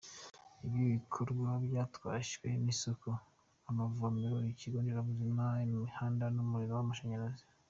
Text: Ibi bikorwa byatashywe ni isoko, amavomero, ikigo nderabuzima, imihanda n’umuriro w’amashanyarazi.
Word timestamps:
Ibi 0.65 0.79
bikorwa 0.93 1.49
byatashywe 1.65 2.47
ni 2.63 2.69
isoko, 2.73 3.09
amavomero, 3.69 4.35
ikigo 4.51 4.77
nderabuzima, 4.83 5.45
imihanda 5.65 6.25
n’umuriro 6.35 6.73
w’amashanyarazi. 6.75 7.45